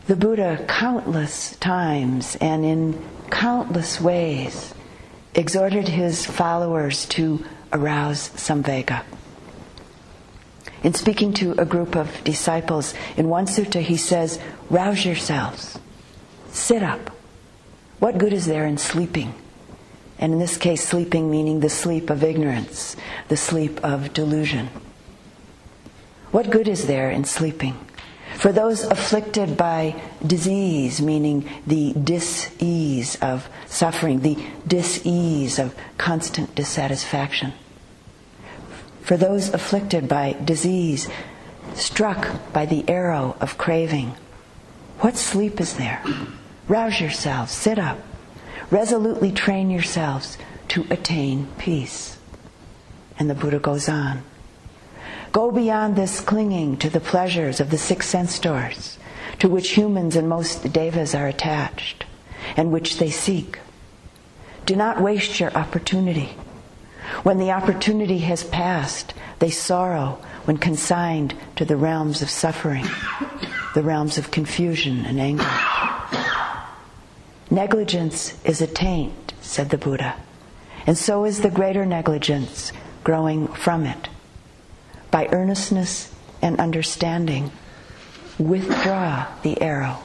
[0.06, 4.76] The Buddha, countless times and in countless ways,
[5.34, 7.44] exhorted his followers to
[7.76, 9.04] arouse samvega.
[10.84, 15.80] In speaking to a group of disciples, in one sutta he says, Rouse yourselves,
[16.52, 17.12] sit up.
[18.00, 19.34] What good is there in sleeping?
[20.20, 22.96] And in this case, sleeping meaning the sleep of ignorance,
[23.28, 24.70] the sleep of delusion.
[26.32, 27.76] What good is there in sleeping?
[28.36, 37.54] For those afflicted by disease, meaning the dis-ease of suffering, the dis-ease of constant dissatisfaction.
[39.06, 41.08] For those afflicted by disease,
[41.76, 44.16] struck by the arrow of craving,
[45.02, 46.04] what sleep is there?
[46.68, 48.00] Rouse yourselves, sit up,
[48.72, 50.40] resolutely train yourselves
[50.70, 52.18] to attain peace.
[53.20, 54.24] And the Buddha goes on.
[55.32, 58.98] Go beyond this clinging to the pleasures of the six sense doors
[59.38, 62.06] to which humans and most devas are attached
[62.58, 63.60] and which they seek.
[64.66, 66.36] Do not waste your opportunity.
[67.24, 72.86] When the opportunity has passed, they sorrow when consigned to the realms of suffering,
[73.74, 75.50] the realms of confusion and anger.
[77.50, 80.16] Negligence is a taint, said the Buddha,
[80.88, 82.72] and so is the greater negligence
[83.04, 84.10] growing from it
[85.12, 87.52] by earnestness and understanding,
[88.38, 89.98] withdraw the arrow.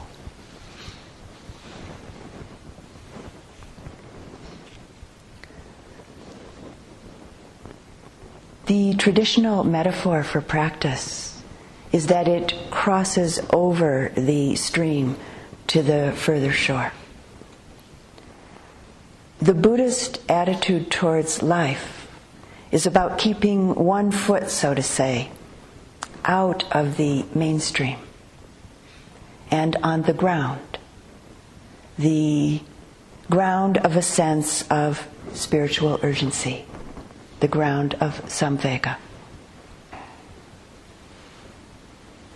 [8.71, 11.43] The traditional metaphor for practice
[11.91, 15.16] is that it crosses over the stream
[15.66, 16.93] to the further shore.
[19.41, 22.07] The Buddhist attitude towards life
[22.71, 25.33] is about keeping one foot, so to say,
[26.25, 27.99] out of the mainstream
[29.51, 30.79] and on the ground,
[31.99, 32.61] the
[33.29, 36.66] ground of a sense of spiritual urgency,
[37.41, 38.97] the ground of samvega.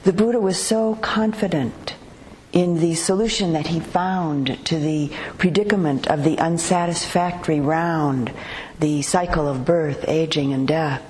[0.04, 1.94] The Buddha was so confident
[2.52, 8.32] in the solution that he found to the predicament of the unsatisfactory round,
[8.78, 11.02] the cycle of birth, aging, and death,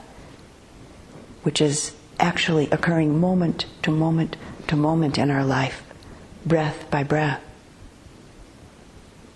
[1.42, 4.36] which is actually occurring moment to moment
[4.68, 5.82] to moment in our life,
[6.46, 7.42] breath by breath.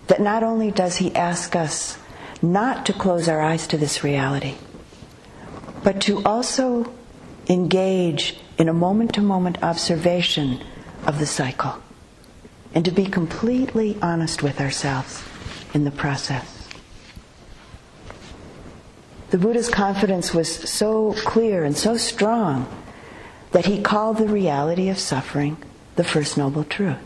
[0.07, 1.99] That not only does he ask us
[2.41, 4.55] not to close our eyes to this reality,
[5.83, 6.91] but to also
[7.47, 10.61] engage in a moment to moment observation
[11.05, 11.75] of the cycle
[12.73, 15.23] and to be completely honest with ourselves
[15.73, 16.67] in the process.
[19.31, 22.67] The Buddha's confidence was so clear and so strong
[23.51, 25.57] that he called the reality of suffering
[25.95, 26.97] the First Noble Truth,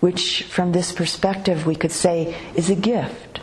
[0.00, 3.40] which, from this perspective, we could say is a gift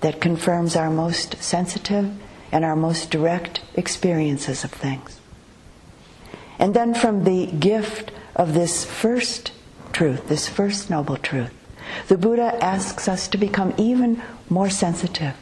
[0.00, 2.10] that confirms our most sensitive
[2.52, 5.20] and our most direct experiences of things.
[6.58, 9.52] And then, from the gift of this first
[9.92, 11.52] truth, this first noble truth,
[12.08, 15.34] the Buddha asks us to become even more sensitive,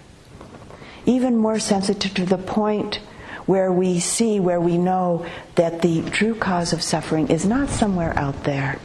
[1.06, 3.00] even more sensitive to the point
[3.46, 8.16] where we see, where we know that the true cause of suffering is not somewhere
[8.18, 8.78] out there,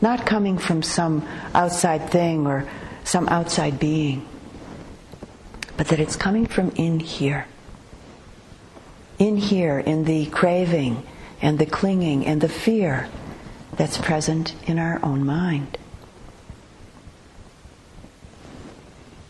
[0.00, 2.68] not coming from some outside thing or
[3.04, 4.26] some outside being,
[5.76, 7.46] but that it's coming from in here.
[9.18, 11.06] In here, in the craving
[11.40, 13.08] and the clinging and the fear
[13.76, 15.78] that's present in our own mind.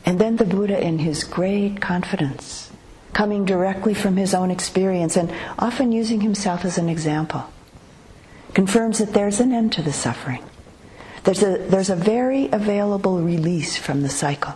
[0.05, 2.71] And then the Buddha, in his great confidence,
[3.13, 7.45] coming directly from his own experience and often using himself as an example,
[8.55, 10.45] confirms that there's an end to the suffering.
[11.25, 14.55] There's a, there's a very available release from the cycle.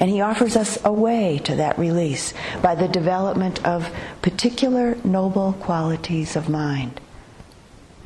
[0.00, 2.32] And he offers us a way to that release
[2.62, 3.90] by the development of
[4.22, 7.00] particular noble qualities of mind,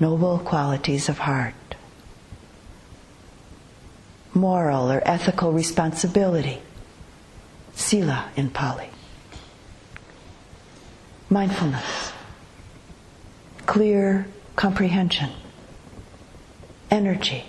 [0.00, 1.54] noble qualities of heart,
[4.32, 6.60] moral or ethical responsibility,
[7.74, 8.88] sila in Pali,
[11.28, 12.12] mindfulness,
[13.66, 14.26] clear
[14.56, 15.30] comprehension,
[16.90, 17.44] energy,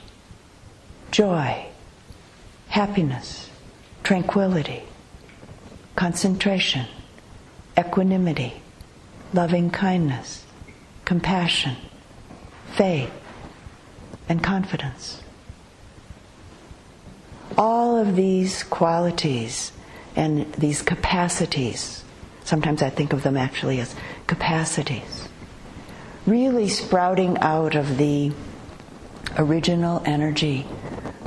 [1.11, 1.65] joy,
[2.67, 3.42] happiness
[4.03, 4.83] tranquility,
[5.95, 6.85] concentration,
[7.77, 8.61] equanimity,
[9.33, 10.45] loving kindness,
[11.05, 11.75] compassion,
[12.73, 13.11] faith,
[14.29, 15.21] and confidence.
[17.57, 19.71] All of these qualities
[20.15, 22.03] and these capacities,
[22.43, 23.95] sometimes I think of them actually as
[24.27, 25.29] capacities,
[26.25, 28.31] really sprouting out of the
[29.37, 30.65] original energy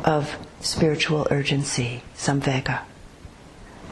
[0.05, 2.81] of spiritual urgency, samvega,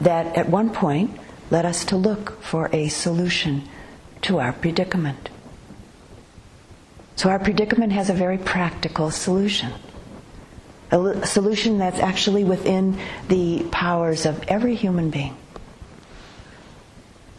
[0.01, 1.17] that at one point
[1.51, 3.67] led us to look for a solution
[4.21, 5.29] to our predicament.
[7.15, 9.71] So our predicament has a very practical solution.
[10.91, 15.35] A solution that's actually within the powers of every human being.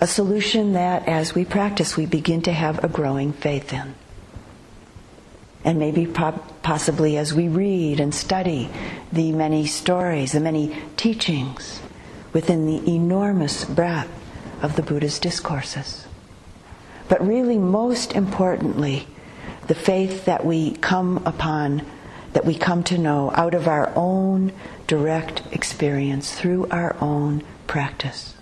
[0.00, 3.94] A solution that, as we practice, we begin to have a growing faith in
[5.66, 8.70] and maybe possibly as we read and study
[9.12, 11.82] the many stories, the many teachings
[12.32, 14.08] within the enormous breadth
[14.62, 16.06] of the Buddha's discourses.
[17.08, 19.08] But really, most importantly,
[19.66, 21.84] the faith that we come upon,
[22.32, 24.52] that we come to know out of our own
[24.86, 28.35] direct experience through our own practice.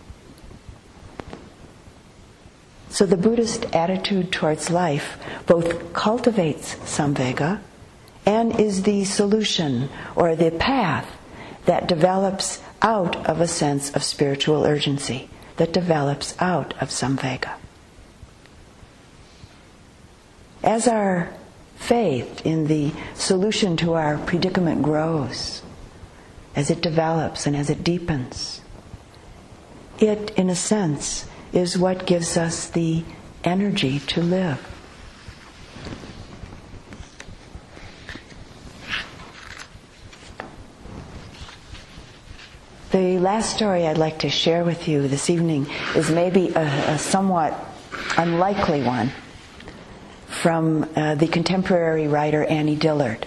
[2.95, 7.59] So the Buddhist attitude towards life both cultivates samvega
[8.25, 11.11] and is the solution or the path
[11.65, 17.55] that develops out of a sense of spiritual urgency, that develops out of samvega.
[20.63, 21.35] As our
[21.75, 25.63] faith in the solution to our predicament grows,
[26.55, 28.61] as it develops and as it deepens,
[29.99, 33.05] it, in a sense, is what gives us the
[33.45, 34.61] energy to live.
[42.91, 46.99] The last story I'd like to share with you this evening is maybe a, a
[46.99, 47.55] somewhat
[48.17, 49.11] unlikely one
[50.27, 53.27] from uh, the contemporary writer Annie Dillard.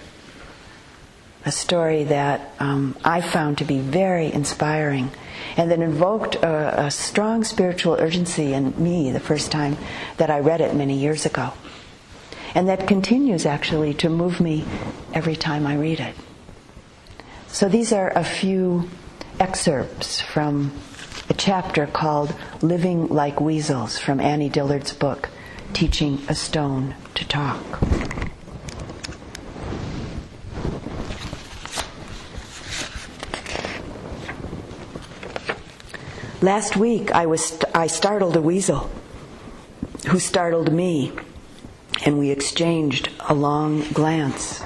[1.46, 5.12] A story that um, I found to be very inspiring
[5.56, 9.78] and that invoked a, a strong spiritual urgency in me the first time
[10.18, 11.54] that I read it many years ago.
[12.56, 14.66] And that continues actually to move me
[15.14, 16.16] every time I read it.
[17.48, 18.90] So these are a few
[19.40, 20.72] excerpts from
[21.30, 25.30] a chapter called Living Like Weasels from Annie Dillard's book,
[25.74, 27.82] Teaching a Stone to Talk.
[36.42, 38.92] Last week, I, was, I startled a weasel
[40.10, 41.12] who startled me,
[42.06, 44.64] and we exchanged a long glance.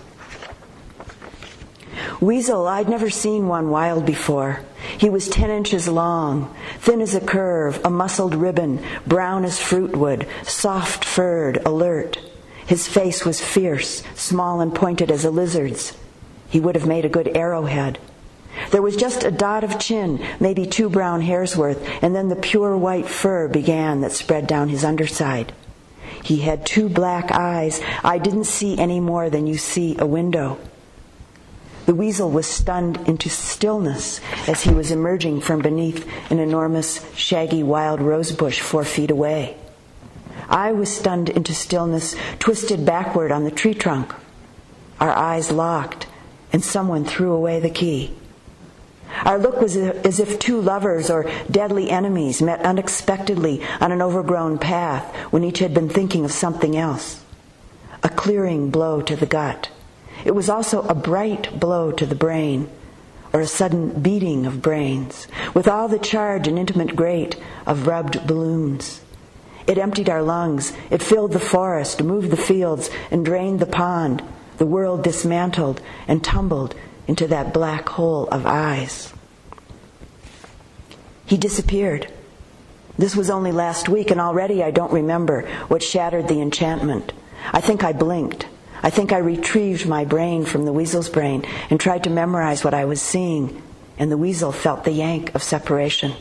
[2.20, 4.60] Weasel, I'd never seen one wild before.
[4.98, 10.28] He was 10 inches long, thin as a curve, a muscled ribbon, brown as fruitwood,
[10.46, 12.20] soft furred, alert.
[12.68, 15.98] His face was fierce, small and pointed as a lizard's.
[16.50, 17.98] He would have made a good arrowhead.
[18.72, 22.36] There was just a dot of chin, maybe two brown hairs worth, and then the
[22.36, 25.54] pure white fur began that spread down his underside.
[26.24, 27.82] He had two black eyes.
[28.04, 30.58] I didn't see any more than you see a window.
[31.86, 37.64] The weasel was stunned into stillness as he was emerging from beneath an enormous, shaggy
[37.64, 39.58] wild rose bush four feet away.
[40.48, 44.14] I was stunned into stillness, twisted backward on the tree trunk.
[45.00, 46.08] Our eyes locked,
[46.54, 48.16] and someone threw away the key.
[49.26, 54.58] Our look was as if two lovers or deadly enemies met unexpectedly on an overgrown
[54.58, 57.24] path when each had been thinking of something else.
[58.04, 59.70] A clearing blow to the gut.
[60.26, 62.70] It was also a bright blow to the brain,
[63.34, 68.28] or a sudden beating of brains, with all the charge and intimate grate of rubbed
[68.28, 69.02] balloons.
[69.68, 70.74] It emptied our lungs.
[70.90, 74.24] It filled the forest, moved the fields, and drained the pond.
[74.58, 76.76] The world dismantled and tumbled
[77.08, 79.14] into that black hole of eyes.
[81.26, 82.12] He disappeared.
[82.98, 87.14] This was only last week, and already I don't remember what shattered the enchantment.
[87.54, 88.48] I think I blinked.
[88.84, 92.74] I think I retrieved my brain from the weasel's brain and tried to memorize what
[92.74, 93.62] I was seeing,
[93.98, 96.14] and the weasel felt the yank of separation.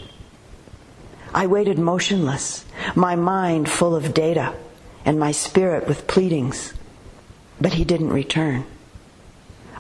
[1.35, 2.65] I waited motionless,
[2.95, 4.55] my mind full of data,
[5.05, 6.75] and my spirit with pleadings,
[7.61, 8.67] but he didn't return.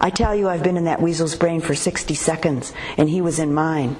[0.02, 3.38] I tell you, I've been in that weasel's brain for 60 seconds, and he was
[3.38, 3.96] in mine.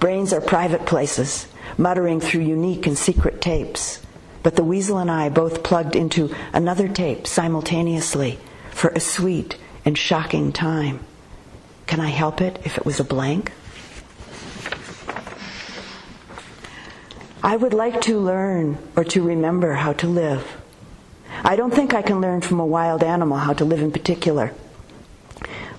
[0.00, 1.46] Brains are private places,
[1.78, 4.02] muttering through unique and secret tapes.
[4.42, 8.40] But the weasel and I both plugged into another tape simultaneously
[8.72, 10.98] for a sweet and shocking time.
[11.86, 13.52] Can I help it if it was a blank?
[17.40, 20.60] I would like to learn or to remember how to live.
[21.44, 24.52] I don't think I can learn from a wild animal how to live in particular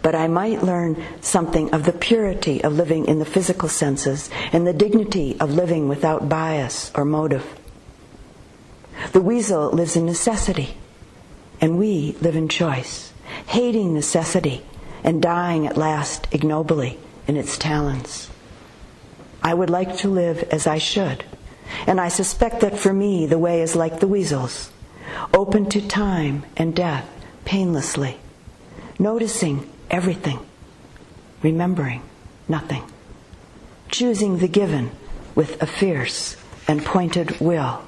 [0.05, 4.67] but I might learn something of the purity of living in the physical senses and
[4.67, 7.43] the dignity of living without bias or motive.
[9.13, 10.77] The weasel lives in necessity,
[11.59, 13.13] and we live in choice,
[13.47, 14.63] hating necessity
[15.03, 18.29] and dying at last ignobly in its talons.
[19.41, 21.25] I would like to live as I should,
[21.87, 24.69] and I suspect that for me the way is like the weasel's,
[25.33, 27.09] open to time and death
[27.43, 28.17] painlessly,
[28.99, 30.39] noticing everything,
[31.41, 32.01] remembering
[32.47, 32.83] nothing,
[33.89, 34.91] choosing the given
[35.35, 37.81] with a fierce and pointed will.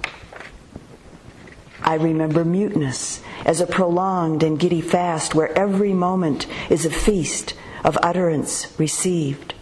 [1.82, 7.54] I remember muteness as a prolonged and giddy fast where every moment is a feast
[7.84, 9.54] of utterance received.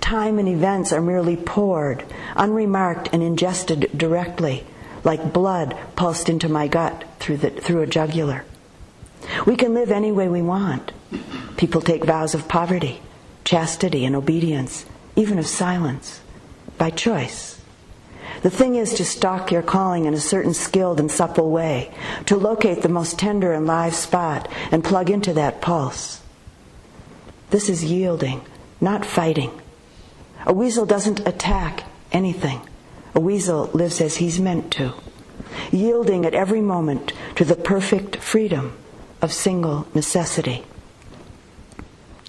[0.00, 2.04] Time and events are merely poured,
[2.34, 4.66] unremarked and ingested directly,
[5.04, 8.44] like blood pulsed into my gut through, the, through a jugular.
[9.46, 10.92] We can live any way we want.
[11.56, 13.00] People take vows of poverty,
[13.44, 16.20] chastity, and obedience, even of silence,
[16.78, 17.60] by choice.
[18.42, 21.92] The thing is to stalk your calling in a certain skilled and supple way,
[22.26, 26.20] to locate the most tender and live spot and plug into that pulse.
[27.50, 28.44] This is yielding,
[28.80, 29.60] not fighting.
[30.46, 32.60] A weasel doesn't attack anything.
[33.14, 34.92] A weasel lives as he's meant to,
[35.70, 38.76] yielding at every moment to the perfect freedom
[39.24, 40.62] of single necessity.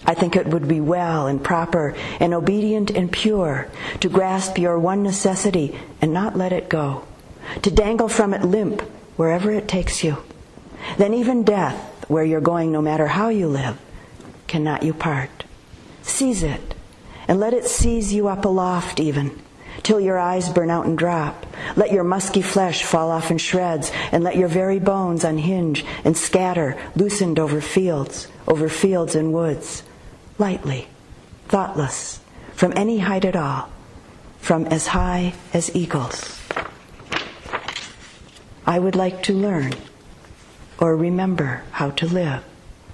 [0.06, 3.68] I think it would be well and proper and obedient and pure
[4.00, 7.06] to grasp your one necessity and not let it go,
[7.64, 8.82] to dangle from it limp
[9.18, 10.18] wherever it takes you.
[10.98, 13.78] Then even death, where you're going no matter how you live,
[14.48, 15.44] cannot you part.
[16.02, 16.76] Seize it
[17.28, 19.42] and let it seize you up aloft even
[19.84, 21.46] till your eyes burn out and drop.
[21.76, 26.18] Let your musky flesh fall off in shreds, and let your very bones unhinge and
[26.18, 29.84] scatter, loosened over fields, over fields and woods
[30.38, 30.88] lightly,
[31.48, 32.20] thoughtless,
[32.54, 33.70] from any height at all,
[34.40, 36.42] from as high as eagles.
[38.66, 39.74] I would like to learn
[40.80, 42.44] or remember how to live.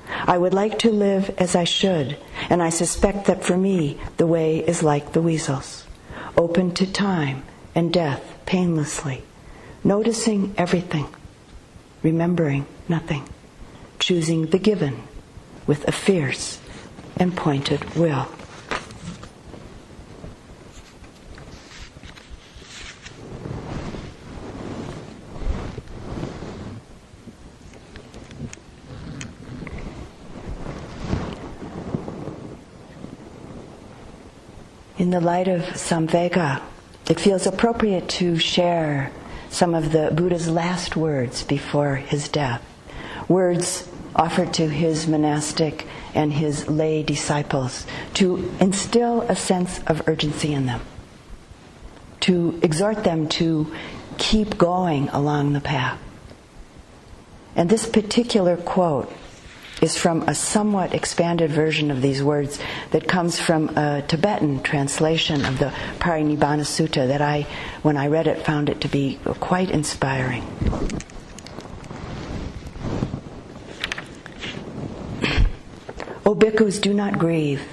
[0.07, 2.17] I would like to live as I should,
[2.49, 5.80] and I suspect that for me the way is like the weasel's,
[6.37, 7.43] open to time
[7.75, 9.23] and death painlessly,
[9.83, 11.07] noticing everything,
[12.03, 13.27] remembering nothing,
[13.99, 15.03] choosing the given
[15.67, 16.59] with a fierce
[17.17, 18.27] and pointed will.
[35.01, 36.61] In the light of Samvega,
[37.09, 39.11] it feels appropriate to share
[39.49, 42.61] some of the Buddha's last words before his death.
[43.27, 50.53] Words offered to his monastic and his lay disciples to instill a sense of urgency
[50.53, 50.81] in them,
[52.19, 53.73] to exhort them to
[54.19, 55.99] keep going along the path.
[57.55, 59.11] And this particular quote
[59.81, 62.59] is from a somewhat expanded version of these words
[62.91, 67.47] that comes from a Tibetan translation of the Parinibbana Sutta that I,
[67.81, 70.43] when I read it, found it to be quite inspiring.
[76.23, 77.63] O bhikkhus, do not grieve.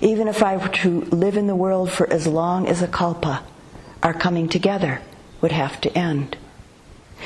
[0.00, 3.44] Even if I were to live in the world for as long as a kalpa,
[4.02, 5.02] our coming together
[5.42, 6.38] would have to end.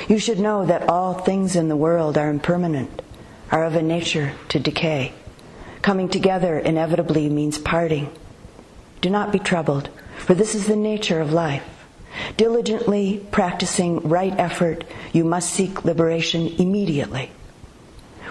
[0.09, 3.01] You should know that all things in the world are impermanent,
[3.51, 5.13] are of a nature to decay.
[5.83, 8.11] Coming together inevitably means parting.
[9.01, 11.65] Do not be troubled, for this is the nature of life.
[12.37, 17.31] Diligently practicing right effort, you must seek liberation immediately.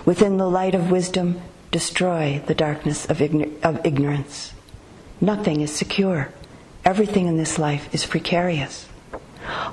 [0.06, 1.42] Within the light of wisdom,
[1.72, 4.54] destroy the darkness of, of ignorance.
[5.22, 6.30] Nothing is secure.
[6.86, 8.88] Everything in this life is precarious.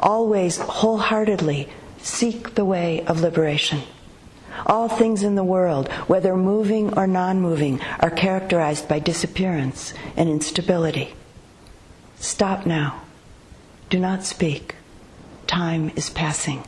[0.01, 1.69] Always wholeheartedly
[1.99, 3.83] seek the way of liberation.
[4.67, 10.29] All things in the world, whether moving or non moving, are characterized by disappearance and
[10.29, 11.15] instability.
[12.19, 13.03] Stop now.
[13.89, 14.77] Do not speak.
[15.47, 16.65] Time is passing.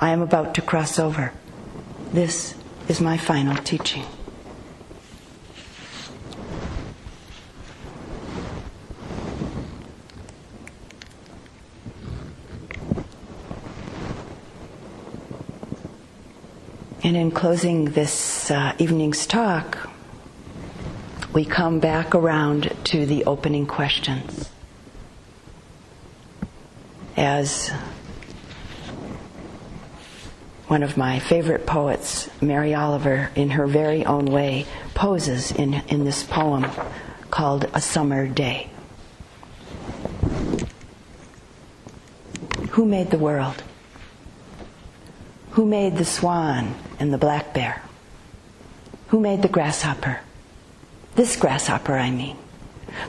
[0.00, 1.32] I am about to cross over.
[2.12, 2.54] This
[2.88, 4.04] is my final teaching.
[17.04, 19.90] And in closing this uh, evening's talk,
[21.34, 24.48] we come back around to the opening questions.
[27.14, 27.68] As
[30.66, 36.04] one of my favorite poets, Mary Oliver, in her very own way, poses in, in
[36.04, 36.64] this poem
[37.30, 38.70] called A Summer Day.
[42.70, 43.62] Who made the world?
[45.50, 47.82] Who made the swan and the black bear?
[49.08, 50.20] Who made the grasshopper?
[51.14, 52.36] This grasshopper, I mean.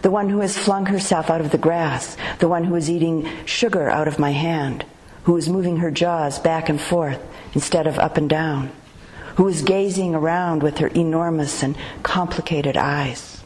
[0.01, 3.27] The one who has flung herself out of the grass, the one who is eating
[3.45, 4.85] sugar out of my hand,
[5.23, 7.19] who is moving her jaws back and forth
[7.53, 8.71] instead of up and down,
[9.37, 13.43] who is gazing around with her enormous and complicated eyes.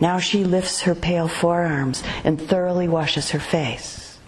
[0.00, 4.18] Now she lifts her pale forearms and thoroughly washes her face.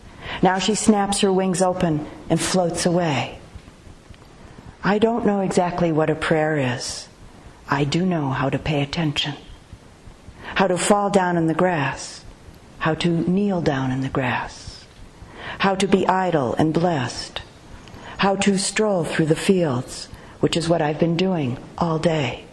[0.42, 3.38] Now she snaps her wings open and floats away.
[4.86, 7.08] I don't know exactly what a prayer is.
[7.70, 9.34] I do know how to pay attention,
[10.56, 12.22] how to fall down in the grass,
[12.80, 14.84] how to kneel down in the grass,
[15.60, 17.40] how to be idle and blessed,
[18.18, 20.08] how to stroll through the fields,
[20.40, 22.44] which is what I've been doing all day.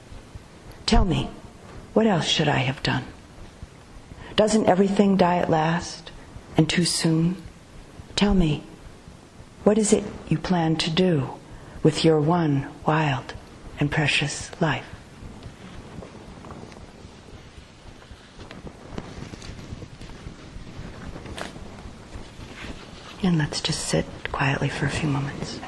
[0.86, 1.30] Tell me,
[1.92, 3.04] what else should I have done?
[4.38, 6.12] Doesn't everything die at last
[6.56, 7.36] and too soon?
[8.16, 8.64] Tell me,
[9.66, 11.41] what is it you plan to do?
[11.84, 13.34] With your one wild
[13.80, 14.86] and precious life.
[23.24, 25.60] And let's just sit quietly for a few moments.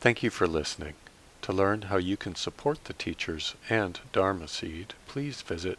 [0.00, 0.94] Thank you for listening.
[1.42, 5.78] To learn how you can support the teachers and Dharma Seed, please visit